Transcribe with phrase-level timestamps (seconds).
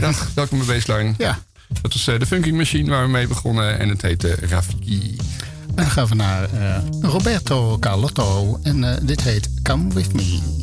[0.00, 0.34] Vrijdag.
[0.34, 1.14] Welkom bij Baseline.
[1.18, 1.38] Ja.
[1.82, 3.78] Dat was de Funking Machine waar we mee begonnen.
[3.78, 5.16] En het heette Rafiki.
[5.68, 6.48] En dan gaan we naar
[7.00, 8.60] Roberto Carlotto.
[8.62, 10.59] En dit heet Come With Me.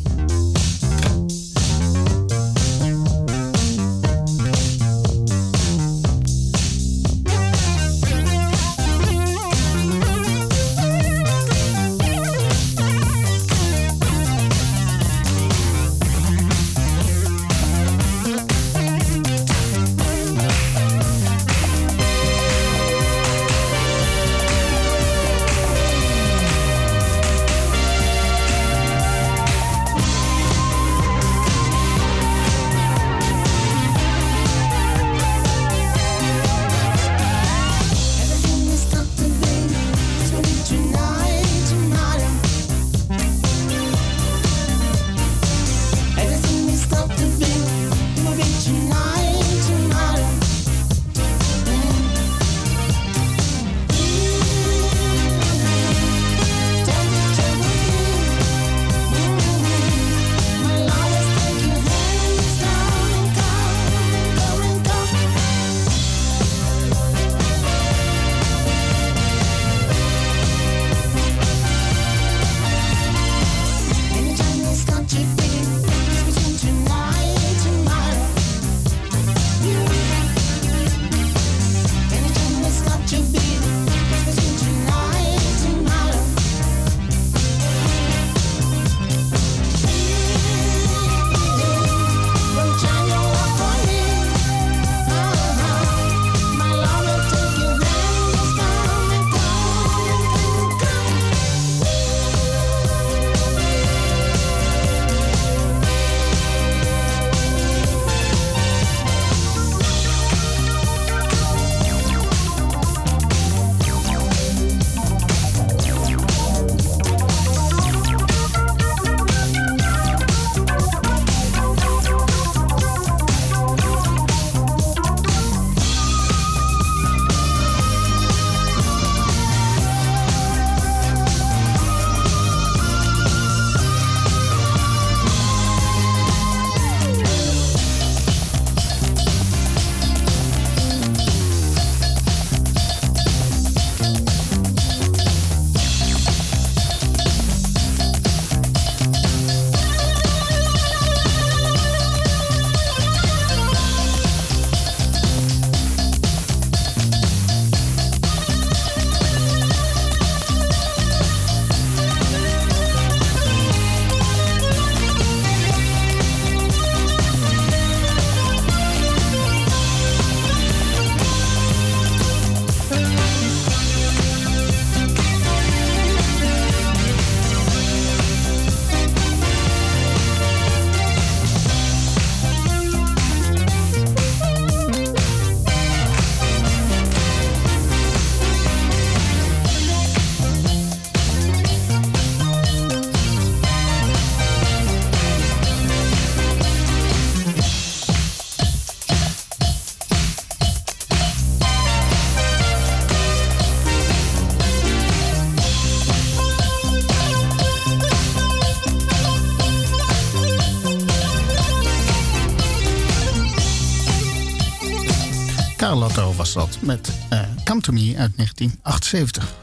[216.52, 219.54] Was met uh, Come To Me uit 1978.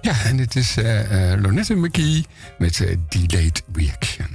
[0.00, 2.26] Ja, en dit is uh, uh, Lonette McKee
[2.58, 4.26] met Delayed Reaction.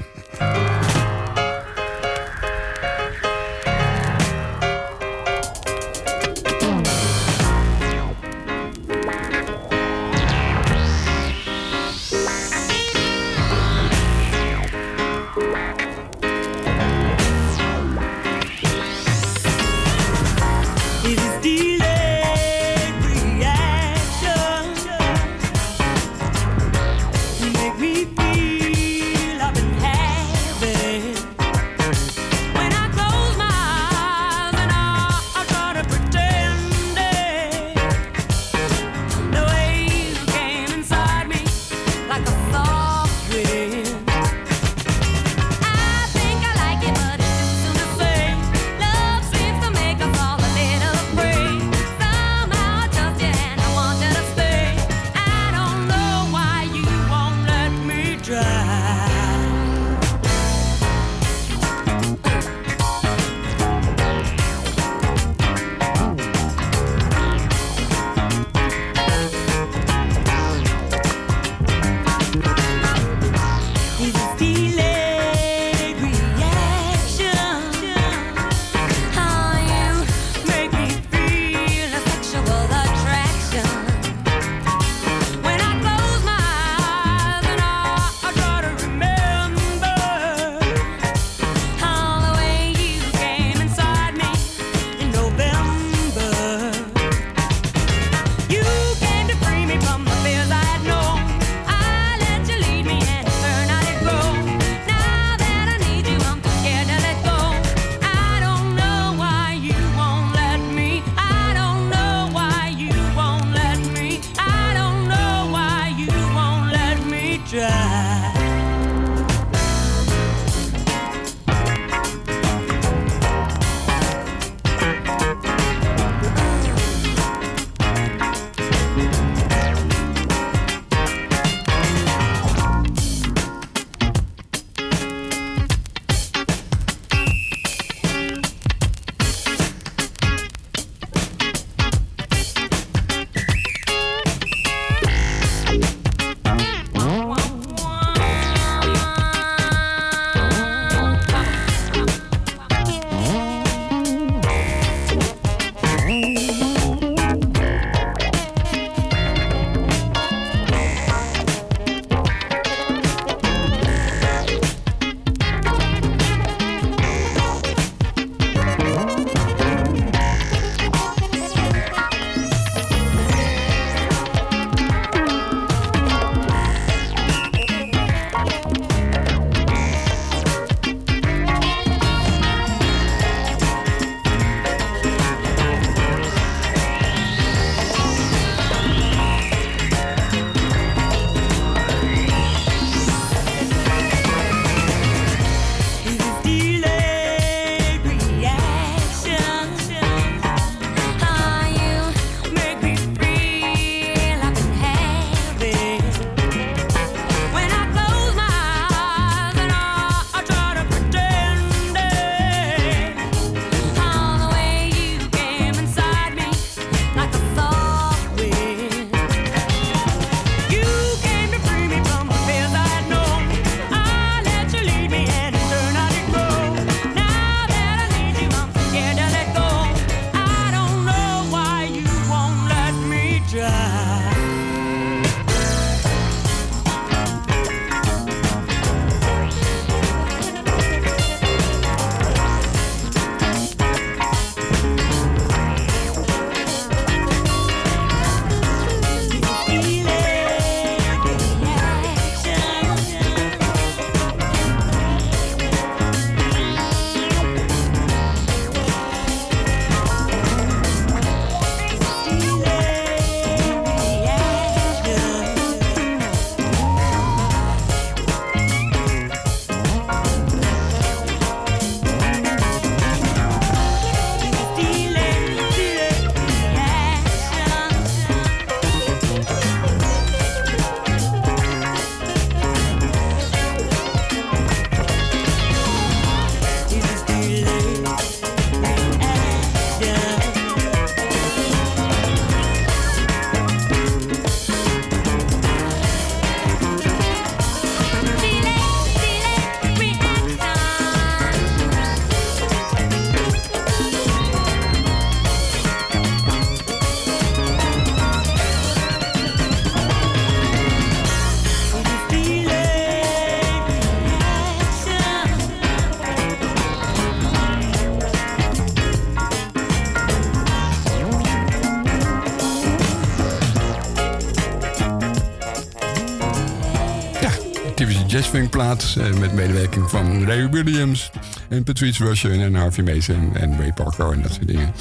[328.78, 331.30] Jazzfunkplaat met medewerking van Ray Williams
[331.70, 334.94] en Patrice Rushen en Harvey Mason en Ray Parker en dat soort dingen.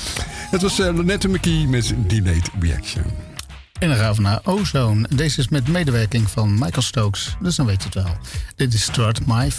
[0.50, 3.04] Het was uh, Lonette McKee met Delayed Reaction.
[3.78, 5.08] En dan gaan we naar Ozone.
[5.14, 8.16] Deze is met medewerking van Michael Stokes, dus dan weet je het wel.
[8.56, 9.50] Dit is Strut My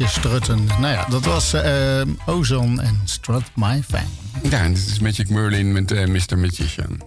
[0.00, 0.10] Thing.
[0.10, 0.66] strutten.
[0.66, 4.04] Nou ja, dat was uh, Ozone en Strut My Fan.
[4.50, 6.38] Ja, dit is Magic Merlin met uh, Mr.
[6.38, 7.00] Magician.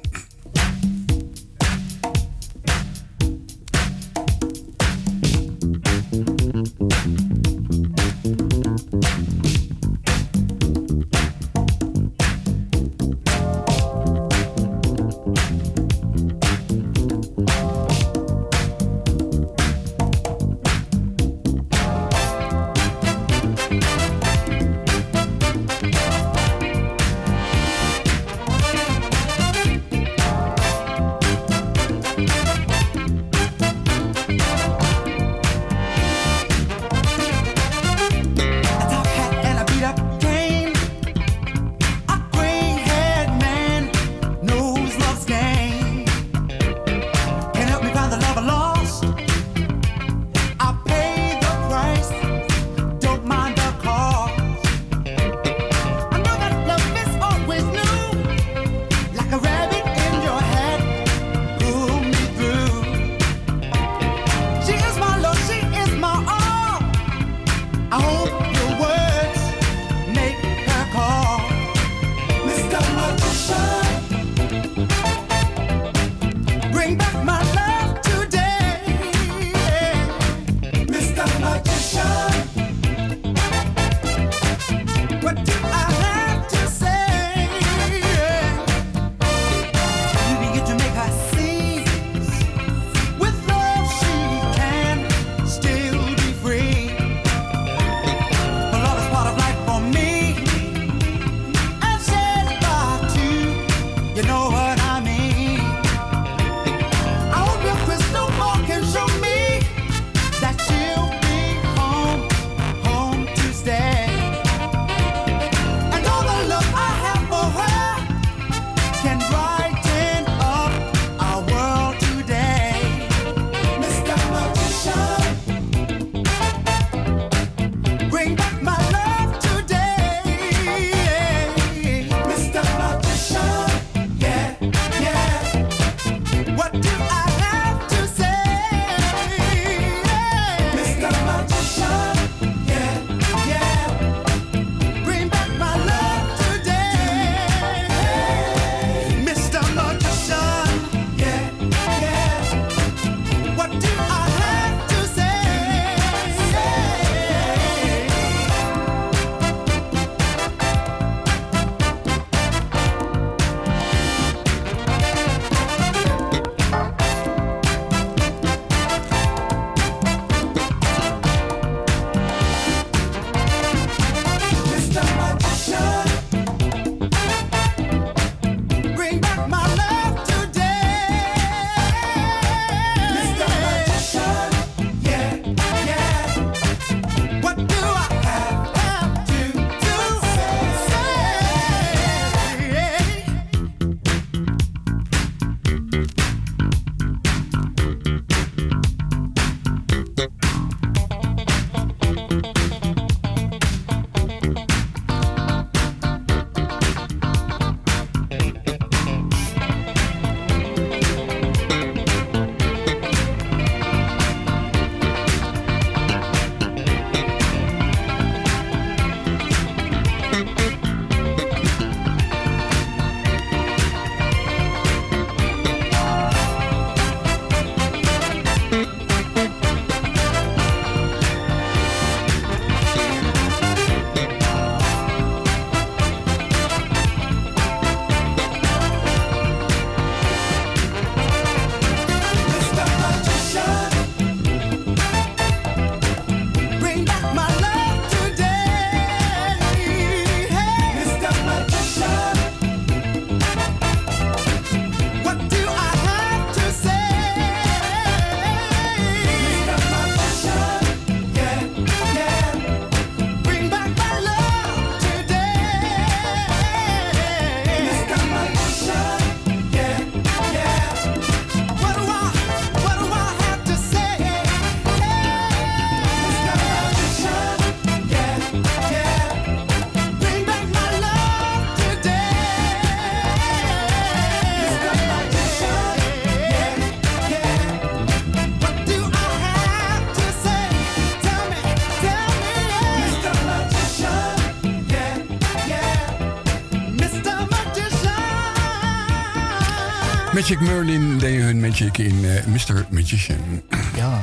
[300.34, 302.86] Magic Merlin deden hun magic in uh, Mr.
[302.90, 303.62] Magician.
[303.96, 304.20] Ja.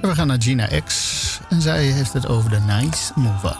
[0.00, 1.40] we gaan naar Gina X.
[1.48, 3.56] En zij heeft het over de Nice Mover.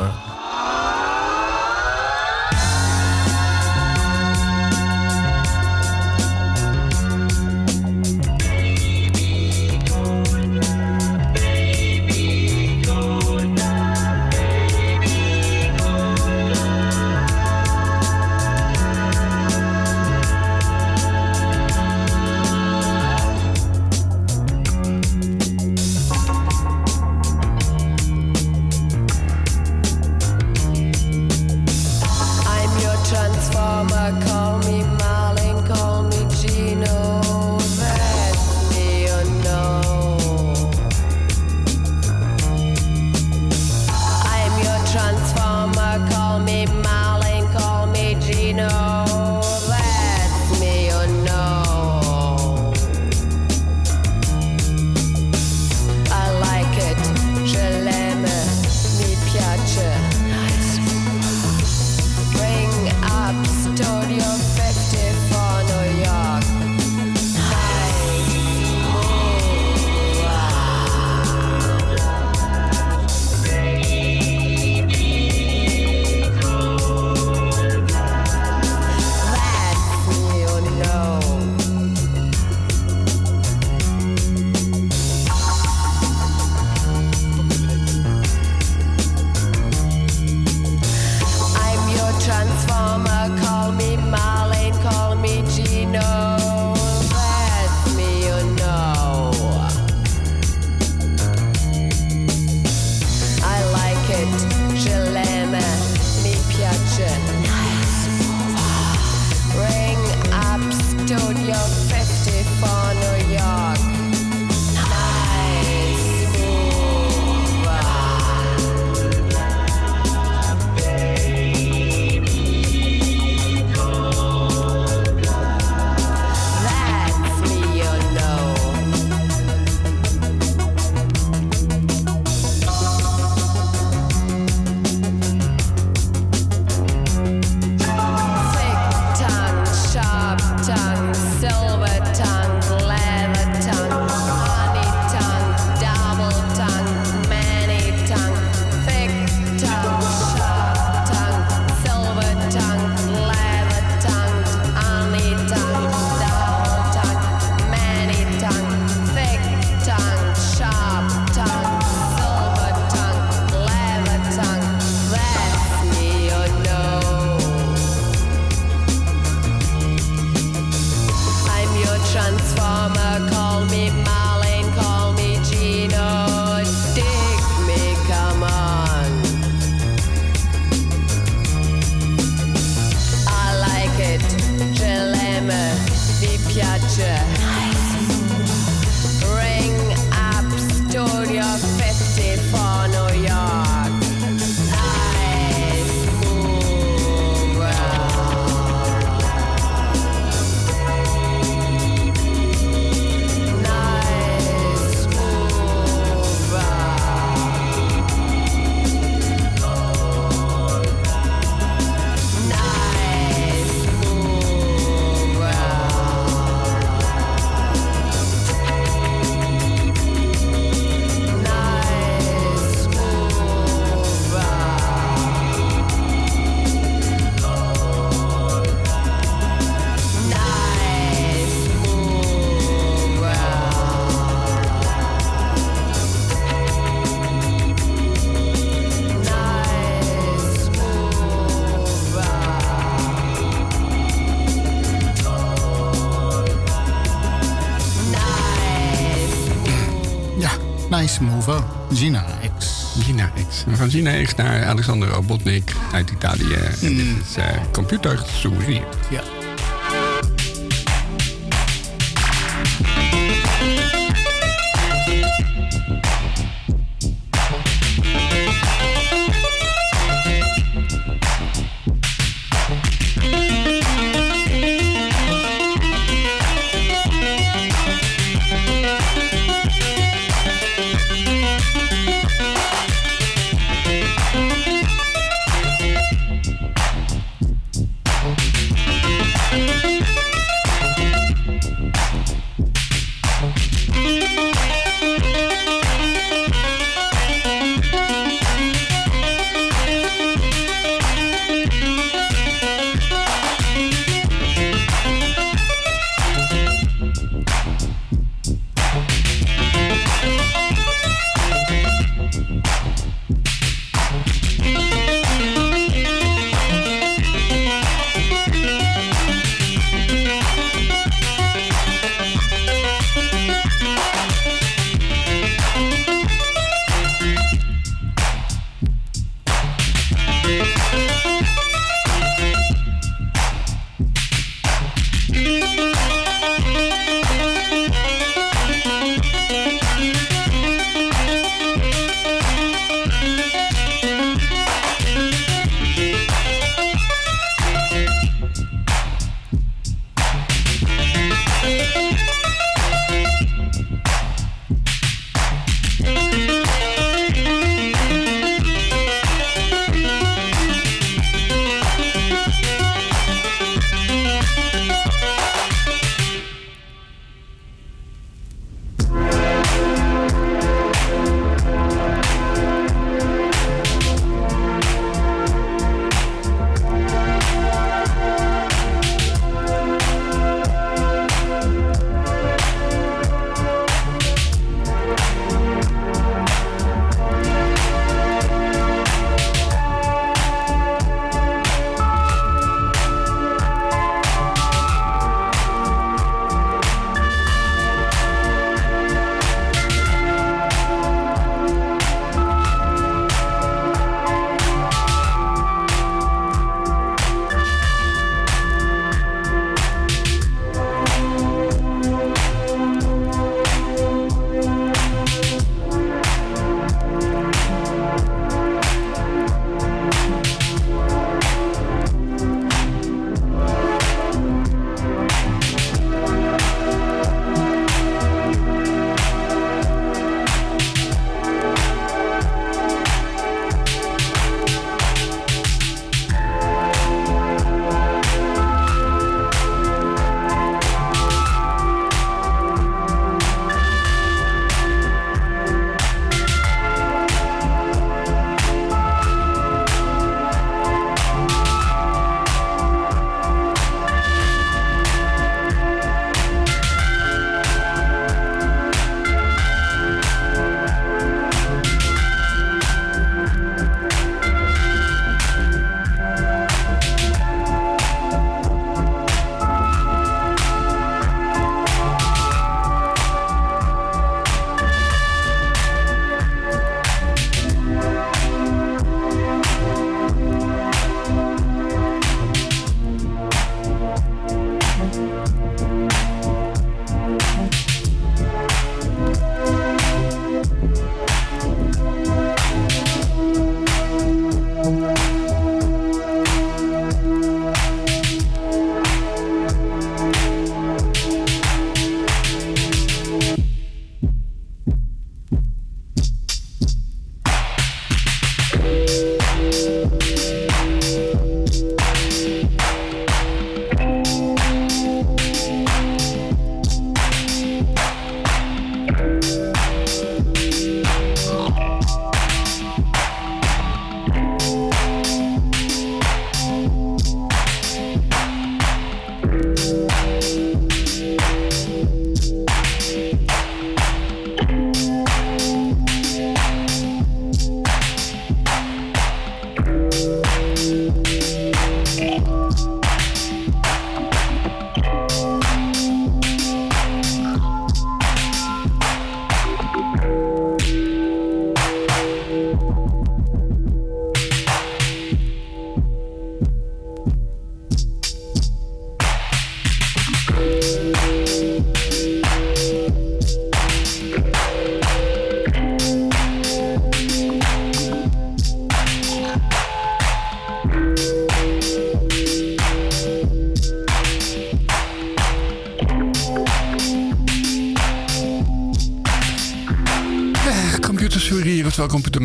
[251.95, 252.25] Gina
[252.59, 252.85] X.
[252.99, 253.65] Gina X.
[253.67, 256.55] We gaan Gina X naar Alexander Robotnik uit Italië.
[256.55, 257.23] En dit mm.
[257.29, 258.85] is uh, Computer Sourire.
[259.11, 259.42] Ja.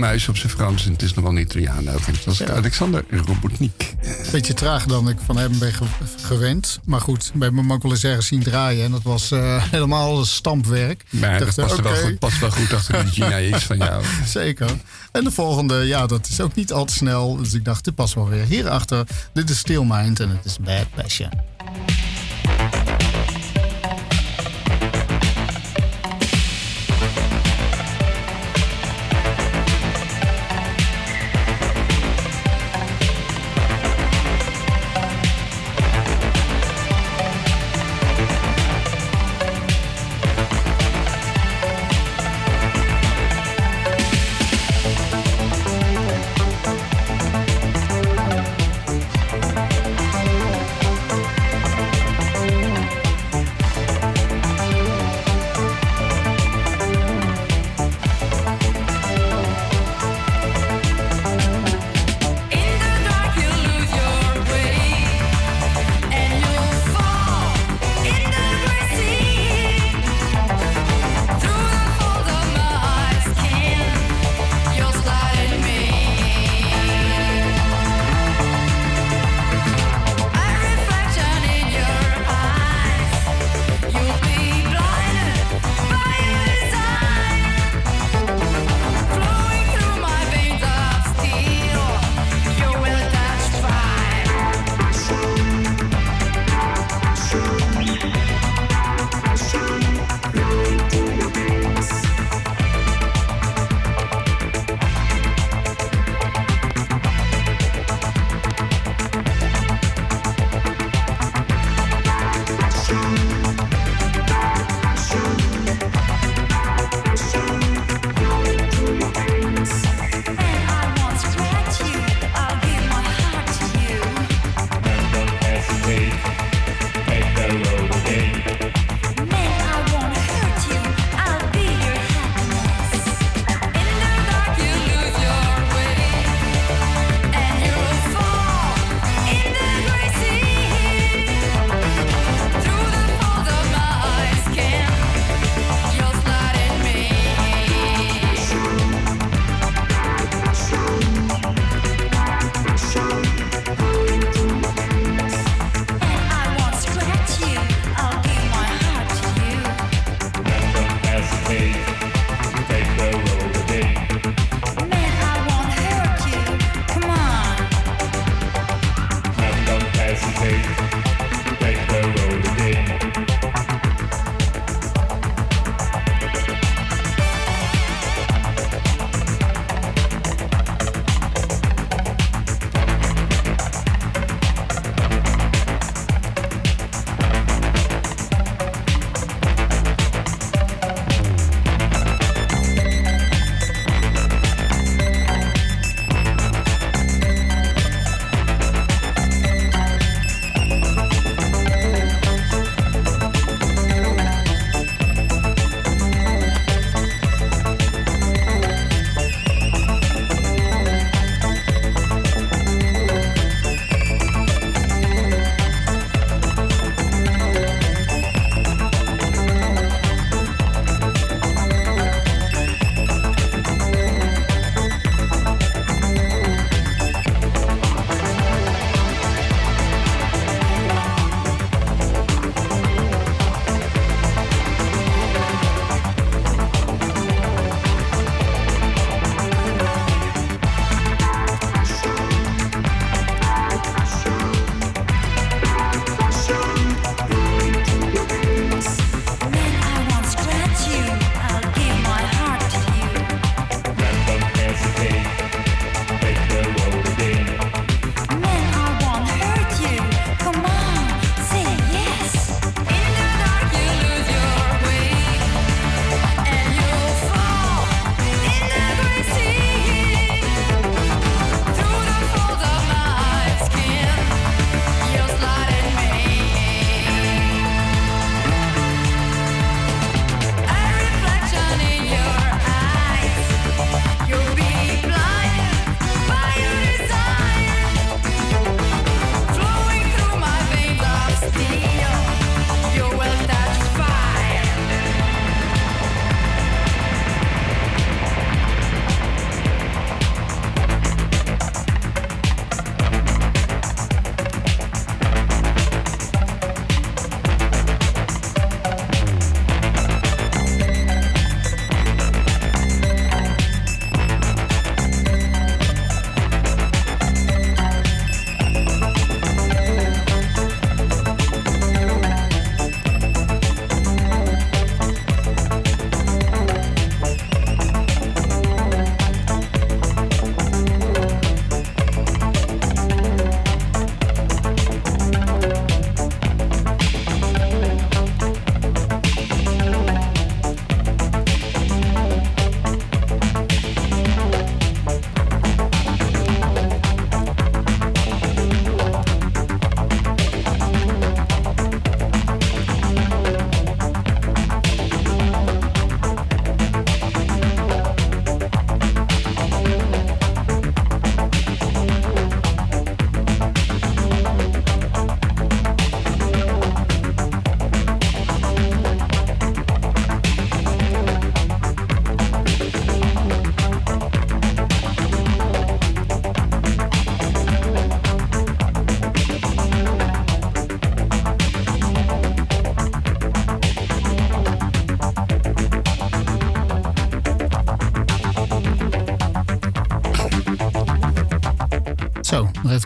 [0.07, 0.85] Muis op zijn Frans.
[0.85, 2.05] En het is nogal een Italiaan ook.
[2.05, 3.95] Het was Alexander Robotnik.
[4.31, 5.73] Beetje traag dan ik van hem ben
[6.21, 6.79] gewend.
[6.85, 8.85] Maar goed, bij mijn ook wel eens ergens zien draaien.
[8.85, 11.03] En dat was uh, helemaal stampwerk.
[11.09, 14.03] Maar dat past, wel goed, past wel goed achter de Gina X van jou.
[14.25, 14.69] Zeker.
[15.11, 17.35] En de volgende, ja, dat is ook niet al te snel.
[17.35, 18.45] Dus ik dacht, dit past wel weer.
[18.45, 21.56] Hierachter, dit is Steel Mind en het is Bad Passion.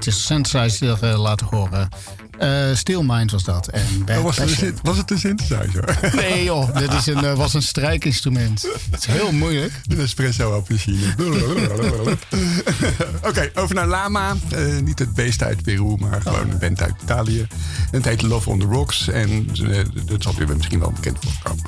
[0.07, 1.89] Eventjes synthesizer uh, laten horen.
[2.39, 3.67] Uh, Steel Mind was dat.
[3.67, 5.99] En Bad oh, was, het, was het een synthesizer?
[6.21, 8.67] Nee joh, dit is een, uh, was een strijkinstrument.
[8.91, 9.81] Het is heel moeilijk.
[9.85, 11.13] Een espresso-appelsine.
[11.17, 12.17] Oké,
[13.27, 14.35] okay, over naar Lama.
[14.55, 17.41] Uh, niet het beest uit Peru, maar gewoon een band uit Italië.
[17.91, 19.07] En het heet Love on the Rocks.
[19.07, 19.47] En
[20.05, 21.60] dat zal je misschien wel bekend voorkomen.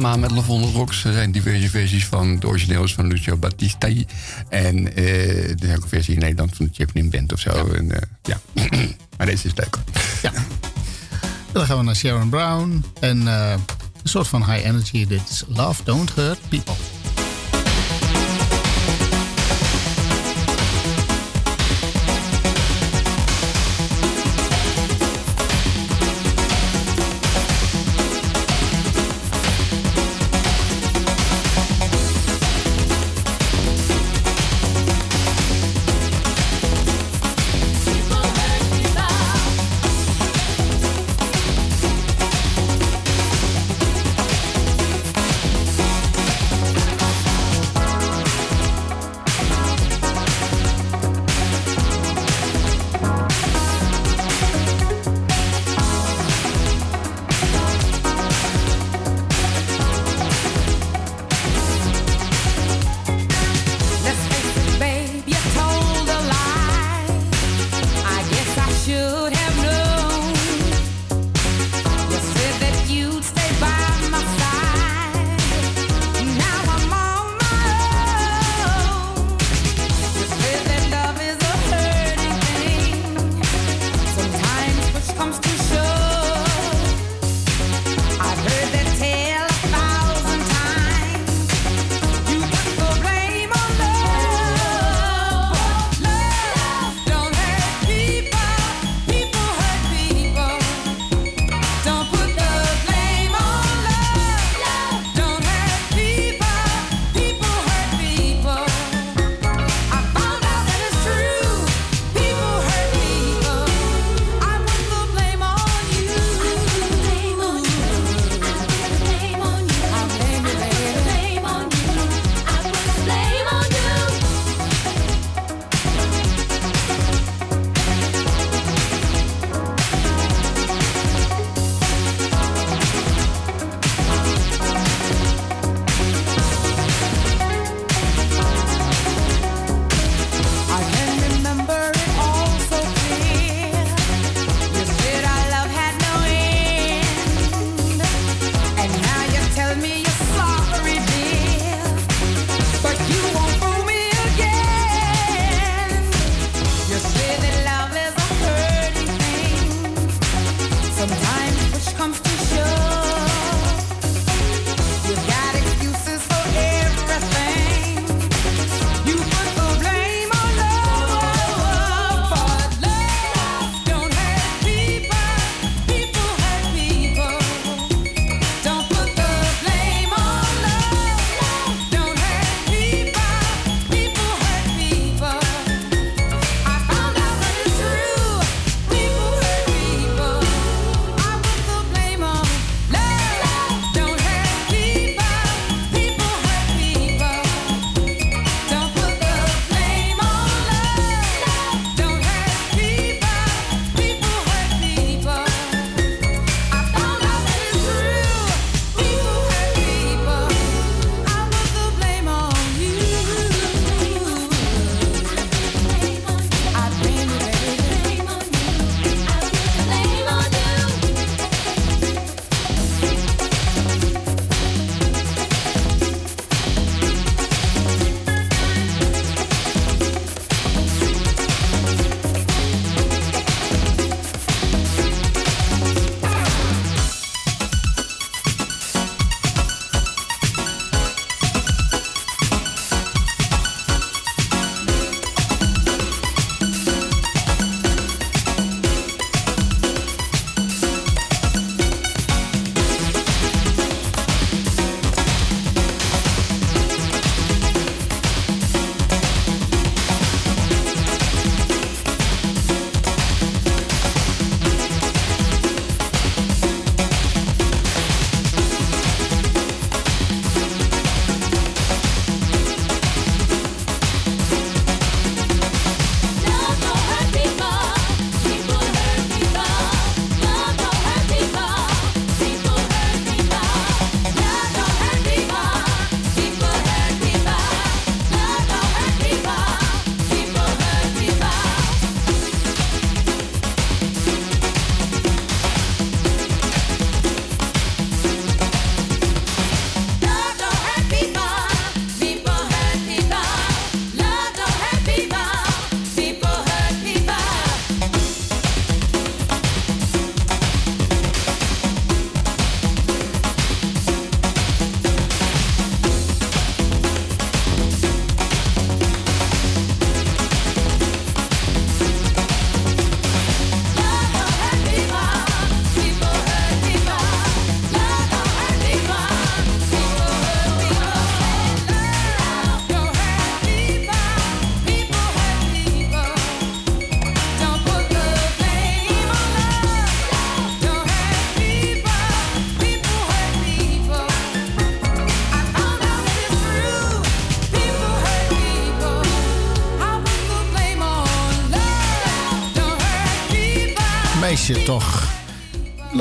[0.00, 1.04] Lama met Lavonde Rocks.
[1.04, 2.38] Er zijn diverse versies van.
[2.38, 3.88] De origineel is van Lucio Battista.
[4.48, 7.50] En uh, er is ook een versie in Nederland van de Chaplin Band of zo.
[7.50, 7.74] Ja.
[7.74, 8.40] En, uh, ja.
[9.16, 9.82] maar deze is leuker.
[10.22, 10.32] Ja.
[11.52, 12.84] Dan gaan we naar Sharon Brown.
[13.00, 13.60] En een
[14.02, 15.06] soort van high energy.
[15.06, 16.74] Dit is Love Don't Hurt People.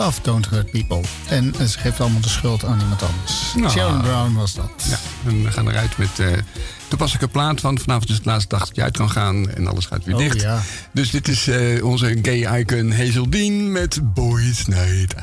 [0.07, 1.01] af, Don't Hurt People.
[1.27, 3.53] En eh, ze geeft allemaal de schuld aan iemand anders.
[3.55, 4.71] Nou, Sharon Brown was dat.
[4.89, 6.27] Ja, en we gaan eruit met uh,
[6.87, 7.61] toepasselijke plaat.
[7.61, 10.15] Want vanavond is het laatste dag dat je uit kan gaan en alles gaat weer
[10.15, 10.41] oh, dicht.
[10.41, 10.61] Ja.
[10.93, 15.15] Dus dit is eh, onze gay icon Hazel Dean met Boys Night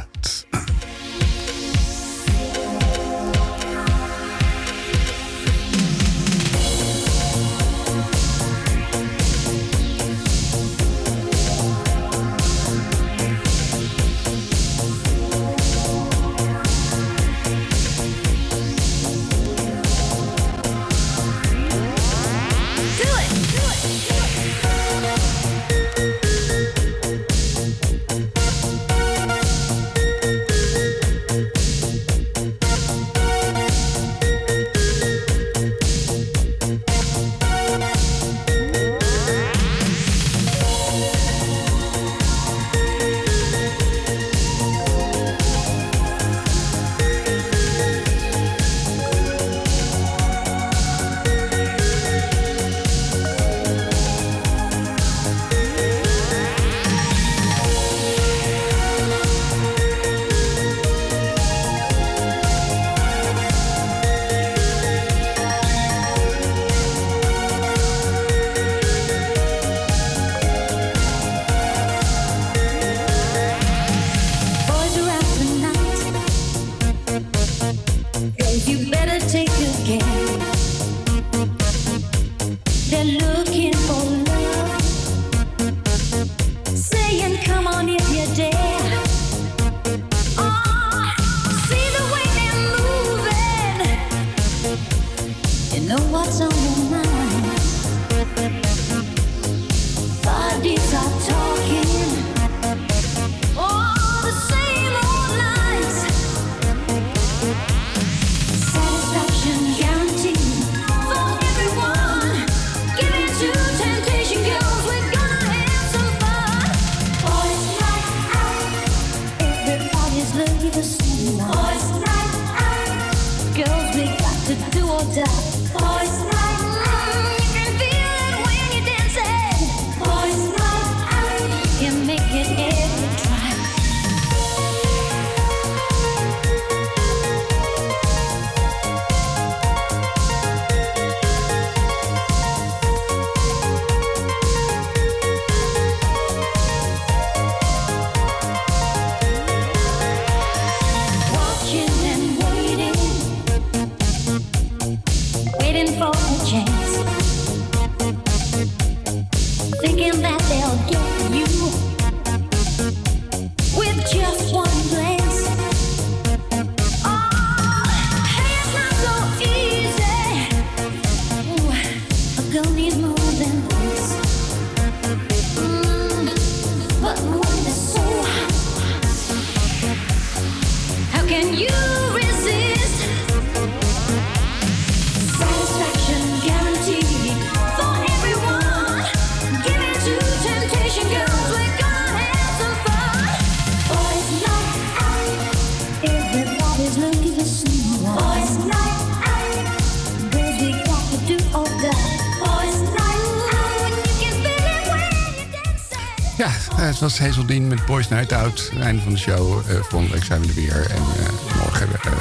[206.94, 208.70] het was Hazeldien met Boys Night Out.
[208.72, 209.70] Het einde van de show.
[209.70, 210.90] Uh, volgende week zijn weer.
[210.90, 212.12] En uh, morgen uh,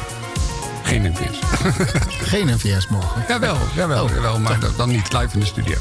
[0.84, 1.40] geen NVS.
[2.32, 3.24] geen NVS morgen?
[3.28, 4.10] Jawel, jawel, oh.
[4.10, 5.78] jawel maar dan niet live in de studio.